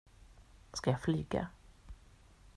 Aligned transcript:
Ska 0.73 0.89
jag 0.91 0.99
flyga? 1.01 1.47